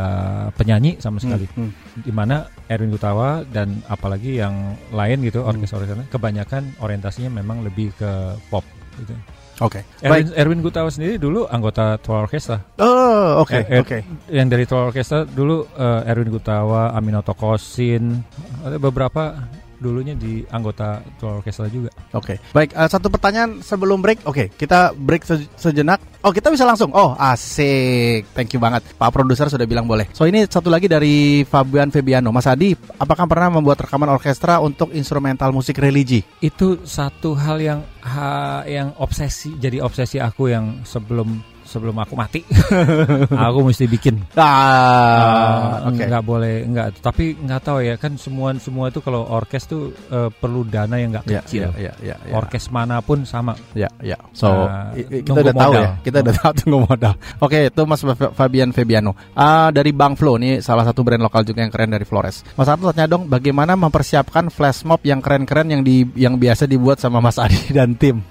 [0.57, 1.75] penyanyi sama sekali Hmm.
[1.99, 8.11] di mana Erwin Gutawa dan apalagi yang lain gitu orkes-orkes kebanyakan orientasinya memang lebih ke
[8.49, 8.63] pop
[9.03, 9.15] gitu.
[9.61, 9.85] Oke.
[10.01, 10.33] Baik.
[10.33, 13.99] Erwin, Erwin Gutawa sendiri dulu anggota Twelve Orchestra Oh, oke, Eh, eh, oke.
[14.33, 18.25] yang dari Twelve Orchestra dulu eh, Erwin Gutawa, Aminoto Kosin,
[18.65, 19.37] ada beberapa
[19.81, 21.89] dulunya di anggota Twelve Orchestra juga.
[22.13, 22.71] Oke, baik.
[22.71, 24.29] eh, satu pertanyaan sebelum break.
[24.29, 25.99] Oke, kita break se- sejenak.
[26.21, 26.93] Oh, kita bisa langsung.
[26.93, 28.29] Oh, asik.
[28.31, 28.85] Thank you banget.
[28.95, 30.05] Pak produser sudah bilang boleh.
[30.13, 32.29] So ini satu lagi dari Fabian Febiano.
[32.29, 36.21] Mas Adi, apakah pernah membuat rekaman orkestra untuk instrumental musik religi?
[36.39, 42.43] Itu satu hal yang ha- yang obsesi jadi obsesi aku yang sebelum sebelum aku mati
[43.47, 46.03] aku mesti bikin Ah, Uh, oke.
[46.03, 50.29] nggak boleh nggak tapi nggak tahu ya kan semua semua itu kalau orkes tuh uh,
[50.29, 52.33] perlu dana yang nggak Ya, kecil ya, ya, ya, ya.
[52.35, 54.19] orkes mana pun sama Ya, ya.
[54.33, 55.83] So, Nah, i- i- kita udah tahu modal.
[55.83, 55.91] ya.
[56.01, 57.15] Kita udah tahu tunggu modal.
[57.39, 59.13] Oke, itu Mas Fa- Fabian Febiano.
[59.33, 62.43] Ah, dari Bang Flo nih salah satu brand lokal juga yang keren dari Flores.
[62.55, 66.99] Mas Arto tanya dong, bagaimana mempersiapkan flash mob yang keren-keren yang di yang biasa dibuat
[66.99, 68.23] sama Mas Adi dan tim?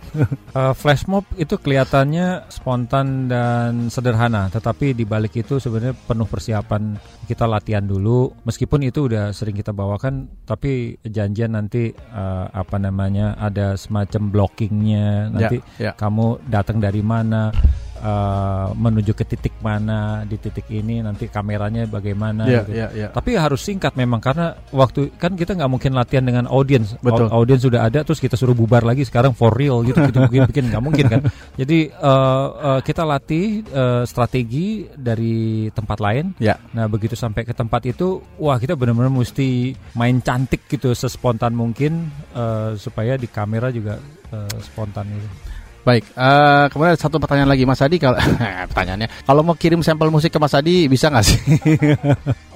[0.55, 6.97] Uh, flash mob itu kelihatannya spontan dan sederhana, tetapi di balik itu sebenarnya penuh persiapan.
[7.29, 13.37] Kita latihan dulu, meskipun itu udah sering kita bawakan, tapi janjian nanti uh, apa namanya
[13.37, 15.29] ada semacam blockingnya.
[15.29, 15.93] Nanti Ya, ya.
[15.93, 17.53] kamu datang dari mana,
[17.99, 22.47] uh, menuju ke titik mana di titik ini, nanti kameranya bagaimana.
[22.47, 22.71] Ya, gitu.
[22.73, 23.07] ya, ya.
[23.11, 26.95] Tapi harus singkat memang karena waktu kan kita nggak mungkin latihan dengan audience.
[27.03, 27.27] Betul.
[27.27, 30.43] Au- Audience sudah ada terus kita suruh bubar lagi sekarang for real gitu gitu bikin
[30.51, 31.21] bikin nggak mungkin kan.
[31.61, 36.35] Jadi eh, eh, kita latih eh, strategi dari tempat lain.
[36.39, 36.59] Ya.
[36.75, 42.11] Nah begitu sampai ke tempat itu, wah kita benar-benar mesti main cantik gitu sespontan mungkin
[42.35, 43.97] eh, supaya di kamera juga
[44.31, 45.48] eh, spontan gitu.
[45.79, 48.19] Baik, eh, kemudian ada satu pertanyaan lagi Mas Adi kalau
[48.69, 51.39] pertanyaannya, kalau mau kirim sampel musik ke Mas Adi bisa nggak sih?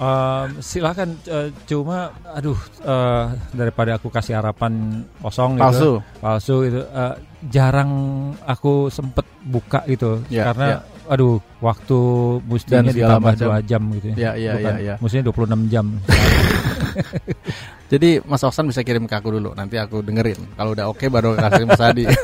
[0.04, 5.92] Um, silakan eh, cuma aduh eh, daripada aku kasih harapan kosong gitu Palsu.
[6.20, 7.16] palsu itu eh,
[7.48, 7.92] jarang
[8.44, 12.00] aku sempet buka gitu Ya, karena aduh waktu
[12.44, 14.96] mestinya segala ditambah dua jam gitu Ya, ya, Bukan, ya, ya.
[15.00, 15.86] mestinya 26 jam
[17.91, 20.39] Jadi Mas Oksan bisa kirim ke aku dulu, nanti aku dengerin.
[20.56, 22.06] Kalau udah oke baru kasih Mas Adi.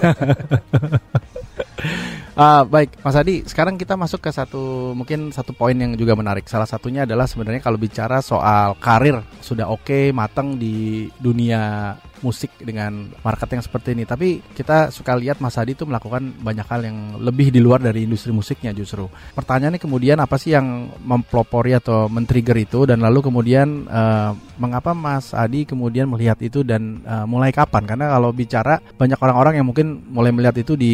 [2.39, 3.43] Ah, baik, Mas Adi.
[3.43, 6.47] Sekarang kita masuk ke satu mungkin satu poin yang juga menarik.
[6.47, 11.91] Salah satunya adalah sebenarnya kalau bicara soal karir sudah oke matang di dunia
[12.21, 14.03] musik dengan market yang seperti ini.
[14.03, 18.05] Tapi kita suka lihat Mas Adi itu melakukan banyak hal yang lebih di luar dari
[18.05, 19.07] industri musiknya justru.
[19.35, 25.31] Pertanyaannya kemudian apa sih yang mempelopori atau men-trigger itu dan lalu kemudian eh, mengapa Mas
[25.31, 27.83] Adi kemudian melihat itu dan eh, mulai kapan?
[27.87, 30.93] Karena kalau bicara banyak orang-orang yang mungkin mulai melihat itu di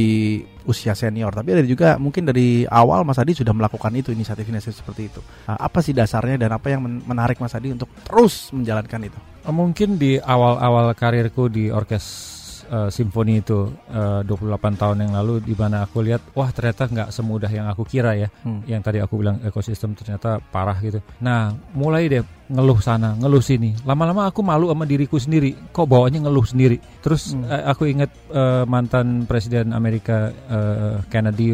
[0.65, 5.13] usia senior, tapi ada juga mungkin dari awal Mas Adi sudah melakukan itu inisiatif-inisiatif seperti
[5.13, 5.21] itu.
[5.45, 9.34] Nah, apa sih dasarnya dan apa yang men- menarik Mas Adi untuk terus menjalankan itu?
[9.45, 12.33] Mungkin di awal-awal karirku di orkes
[12.65, 17.09] eh, simfoni itu eh, 28 tahun yang lalu di mana aku lihat wah ternyata nggak
[17.13, 18.65] semudah yang aku kira ya Hmm.
[18.65, 20.97] yang tadi aku bilang ekosistem ternyata parah gitu.
[21.21, 23.73] Nah, mulai deh ngeluh sana, ngeluh sini.
[23.85, 25.53] Lama-lama aku malu sama diriku sendiri.
[25.69, 26.77] Kok bawanya ngeluh sendiri?
[27.05, 27.45] Terus Hmm.
[27.45, 31.53] eh, aku ingat eh, mantan presiden Amerika eh, Kennedy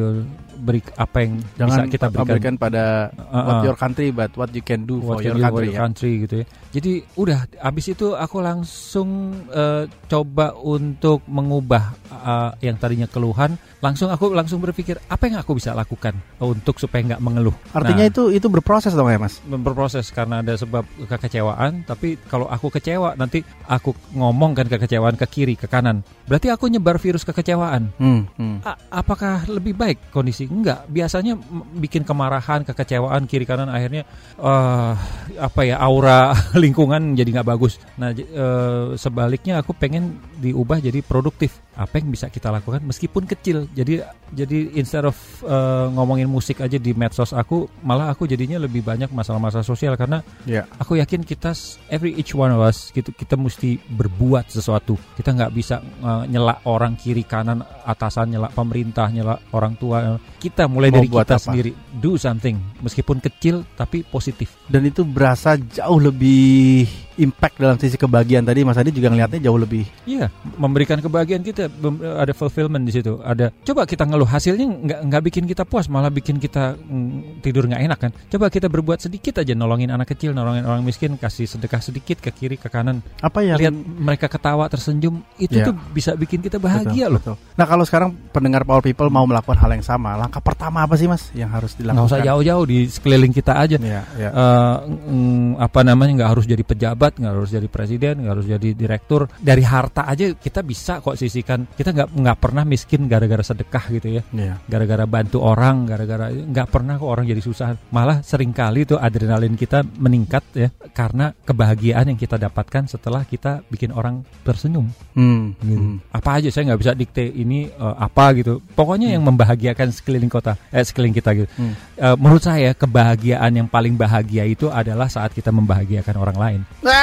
[0.61, 2.83] beri apa yang Jangan bisa kita berikan berikan pada
[3.31, 3.63] Uh, what uh.
[3.63, 5.79] your country but what you can do for What your country your ya.
[5.81, 6.45] country gitu ya.
[6.71, 9.09] Jadi udah abis itu aku langsung
[9.47, 15.55] eh, coba untuk mengubah eh, yang tadinya keluhan, langsung aku langsung berpikir apa yang aku
[15.55, 17.55] bisa lakukan untuk supaya nggak mengeluh.
[17.71, 19.39] Artinya Nah, itu itu berproses dong ya Mas.
[19.43, 25.25] berproses karena ada sebab kekecewaan tapi kalau aku kecewa nanti aku ngomong kan kekecewaan ke
[25.25, 28.63] kiri ke kanan berarti aku nyebar virus kekecewaan Hmm, hmm.
[28.63, 31.39] A- apakah lebih baik kondisi enggak biasanya
[31.79, 34.03] bikin kemarahan kekecewaan kiri kanan akhirnya
[34.35, 34.93] eh
[35.39, 37.79] apa ya aura lingkungan jadi nggak bagus.
[37.95, 43.65] Nah eh, sebaliknya aku pengen diubah jadi produktif apa yang bisa kita lakukan meskipun kecil.
[43.73, 43.99] Jadi
[44.31, 49.09] jadi instead of eh, ngomongin musik aja di medsos aku malah aku jadinya lebih banyak
[49.09, 50.65] masalah-masalah sosial karena Ya.
[50.77, 51.51] aku yakin kita
[51.89, 54.95] every each one of us gitu kita mesti berbuat sesuatu.
[55.17, 60.15] Kita nggak bisa uh, nyela orang kiri kanan atasan nyela pemerintah nyela orang tua.
[60.37, 61.45] Kita mulai Mau dari buat kita apa?
[61.49, 61.71] sendiri.
[61.97, 62.57] Do something.
[62.81, 64.53] Meskipun kecil tapi positif.
[64.69, 66.85] Dan itu berasa jauh lebih
[67.21, 69.85] impact dalam sisi kebahagiaan tadi Mas Adi juga ngelihatnya jauh lebih.
[70.09, 71.69] Iya, memberikan kebahagiaan kita
[72.17, 73.21] ada fulfillment di situ.
[73.21, 77.69] Ada coba kita ngeluh hasilnya nggak nggak bikin kita puas, malah bikin kita mm, tidur
[77.69, 78.11] nggak enak kan.
[78.27, 82.33] Coba kita berbuat sedikit aja nolongin anak kecil, nolongin orang miskin, kasih sedekah sedikit ke
[82.33, 83.05] kiri ke kanan.
[83.21, 85.69] Apa yang Lihat mereka ketawa tersenyum, itu Iya.
[85.69, 87.21] tuh bisa bikin kita bahagia loh.
[87.21, 87.35] Betul.
[87.59, 91.05] Nah, kalau sekarang pendengar Power People mau melakukan hal yang sama, langkah pertama apa sih
[91.05, 92.07] Mas yang harus dilakukan?
[92.07, 93.77] Nggak usah jauh-jauh di sekeliling kita aja.
[93.77, 94.29] Ya, ya.
[94.31, 94.77] Eh,
[95.11, 99.27] mm, apa namanya nggak harus jadi pejabat, nggak harus jadi presiden, nggak harus jadi direktur.
[99.39, 101.67] Dari harta aja kita bisa kok sisihkan.
[101.75, 104.23] Kita nggak nggak pernah miskin gara-gara sedekah gitu ya.
[104.31, 104.57] Ya.
[104.65, 107.77] gara-gara bantu orang, gara-gara nggak pernah kok orang jadi susah.
[107.93, 113.61] Malah sering kali tuh adrenalin kita meningkat ya karena kebahagiaan yang kita dapatkan setelah kita
[113.67, 114.89] bikin orang tersenyum.
[115.13, 115.77] Hmm, Gitu.
[115.77, 115.97] hmm.
[116.15, 118.59] Apa aja saya nggak bisa dikte ini eh, apa gitu.
[118.73, 121.49] Pokoknya yang membahagiakan sekeliling kota, eh sekeliling kita gitu.
[121.57, 121.73] Hmm.
[121.97, 126.61] Eh, menurut saya kebahagiaan yang paling bahagia itu adalah saat kita membahagiakan orang lain.
[126.85, 127.00] Ah!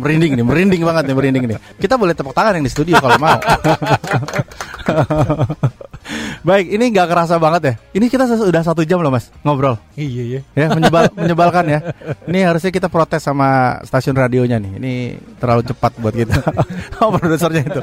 [0.00, 1.58] Merinding nih, merinding banget nih, merinding nih.
[1.78, 3.38] Kita boleh tepuk tangan yang di studio kalau mau.
[6.40, 7.74] Baik, ini nggak kerasa banget ya.
[8.00, 9.76] Ini kita sudah satu jam loh mas ngobrol.
[9.94, 10.40] Iya iya.
[10.56, 11.80] Ya menyebal, menyebalkan ya.
[12.24, 14.72] Ini harusnya kita protes sama stasiun radionya nih.
[14.80, 14.92] Ini
[15.36, 16.40] terlalu cepat buat kita.
[17.04, 17.80] oh produsernya itu.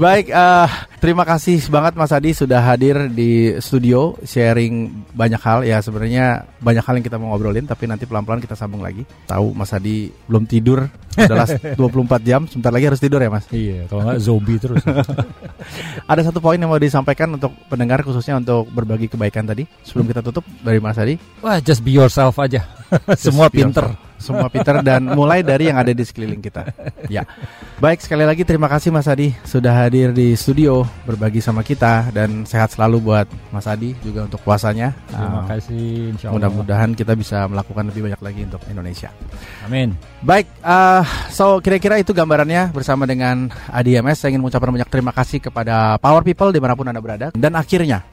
[0.00, 5.60] Baik, eh, terima kasih banget Mas Adi sudah hadir di studio sharing banyak hal.
[5.68, 9.04] Ya sebenarnya banyak hal yang kita mau ngobrolin, tapi nanti pelan-pelan kita sambung lagi.
[9.28, 13.46] Tahu Mas Adi belum tidur Udah last 24 jam, sebentar lagi harus tidur ya mas.
[13.54, 14.82] Iya, kalau nggak zombie terus.
[16.10, 19.66] Ada satu poin yang mau disampaikan untuk pendengar khususnya untuk berbagi kebaikan tadi.
[19.82, 21.18] Sebelum kita tutup dari Mas Adi.
[21.42, 22.64] Wah, just be yourself aja.
[23.18, 23.90] Semua be pinter.
[23.90, 24.03] yourself.
[24.24, 26.72] Semua pinter dan mulai dari yang ada di sekeliling kita.
[27.12, 27.28] Ya.
[27.76, 32.48] Baik, sekali lagi terima kasih Mas Adi sudah hadir di studio berbagi sama kita dan
[32.48, 34.96] sehat selalu buat Mas Adi juga untuk puasanya.
[35.12, 36.48] Terima Uh, kasih, insya Allah.
[36.48, 39.10] Mudah-mudahan kita bisa melakukan lebih banyak lagi untuk Indonesia.
[39.66, 39.92] Amin.
[40.22, 44.24] Baik, uh, so kira-kira itu gambarannya bersama dengan ADMS.
[44.24, 47.26] Saya ingin mengucapkan banyak terima kasih kepada Power People di mana pun Anda berada.
[47.34, 48.06] Dan akhirnya,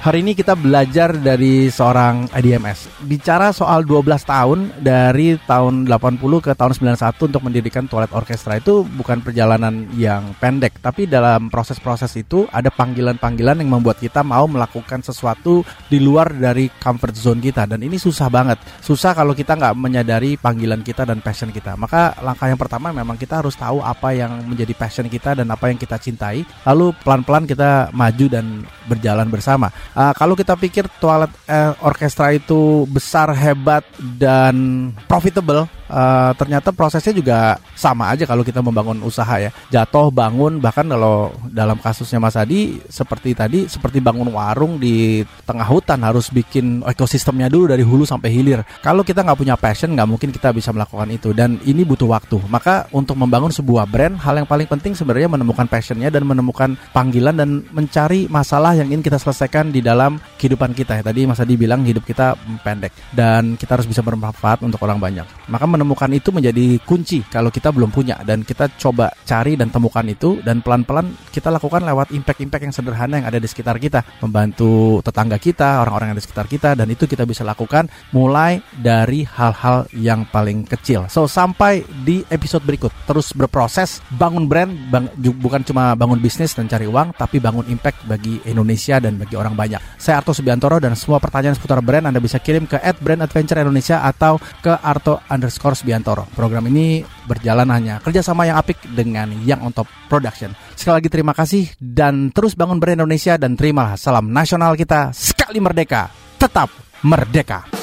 [0.00, 3.04] hari ini kita belajar dari seorang ADMS.
[3.04, 8.80] Bicara soal 12 tahun dari tahun 80 ke tahun 91 untuk mendirikan Toilet Orkestra itu
[8.96, 15.04] bukan perjalanan yang pendek, tapi dalam proses-proses itu ada panggilan-panggilan yang membuat kita mau melakukan
[15.04, 15.60] sesuatu
[15.92, 18.56] di luar dari comfort zone kita dan ini susah banget.
[18.80, 21.76] Susah kalau kita nggak menyadari panggilan kita dan passion kita.
[21.76, 25.68] Maka langkah yang pertama memang kita harus tahu apa yang menjadi passion kita dan apa
[25.68, 26.40] yang kita cintai.
[26.64, 29.68] Lalu pelan-pelan kita maju dan berjalan bersama.
[29.90, 37.10] Uh, kalau kita pikir toilet eh, orkestra itu besar, hebat dan profitable, uh, ternyata prosesnya
[37.10, 39.50] juga sama aja kalau kita membangun usaha ya.
[39.68, 45.66] Jatuh, bangun, bahkan kalau dalam kasusnya Mas Adi seperti tadi, seperti bangun warung di tengah
[45.66, 48.62] hutan harus bikin ekosistemnya dulu dari hulu sampai hilir.
[48.80, 52.38] Kalau kita nggak punya passion, nggak mungkin kita bisa melakukan itu dan ini butuh waktu.
[52.46, 57.34] Maka untuk membangun sebuah brand, hal yang paling penting sebenarnya menemukan passionnya dan menemukan panggilan
[57.34, 61.02] dan mencari masalah yang ingin kita selesaikan di dalam kehidupan kita.
[61.02, 65.26] Tadi Mas Adi bilang hidup kita pendek dan kita harus bisa bermanfaat untuk orang banyak.
[65.48, 70.04] Maka menemukan itu menjadi kunci kalau kita belum punya dan kita coba cari dan temukan
[70.04, 75.00] itu dan pelan-pelan kita lakukan lewat impact-impact yang sederhana yang ada di sekitar kita, membantu
[75.00, 79.24] tetangga kita, orang-orang yang ada di sekitar kita dan itu kita bisa lakukan mulai dari
[79.24, 81.08] hal-hal yang paling kecil.
[81.08, 86.68] So sampai di episode berikut terus berproses bangun brand bang, bukan cuma bangun bisnis dan
[86.68, 89.80] cari uang tapi bangun impact bagi Indonesia dan bagi orang banyak.
[89.96, 94.36] Saya Arto Subiantoro dan semua pertanyaan seputar brand Anda bisa kirim ke @brandadventure Indonesia atau
[94.60, 96.28] ke Arto underscore Subiantoro.
[96.32, 100.52] Program ini berjalan hanya kerjasama yang apik dengan Yang On Top Production.
[100.74, 105.58] Sekali lagi terima kasih dan terus bangun brand Indonesia dan terimalah salam nasional kita sekali
[105.62, 106.72] merdeka, tetap
[107.04, 107.80] merdeka.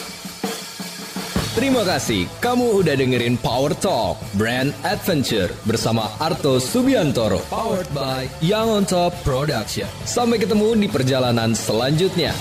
[1.58, 8.69] Terima kasih kamu udah dengerin Power Talk Brand Adventure bersama Arto Subiantoro powered by Young
[8.69, 9.89] on Top Production.
[10.06, 12.38] Sampai ketemu di perjalanan selanjutnya.